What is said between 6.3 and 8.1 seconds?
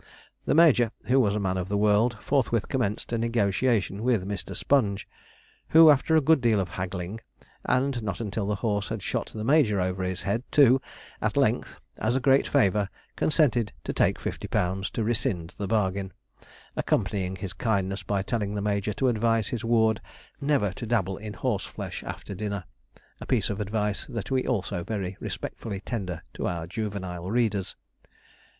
deal of haggling, and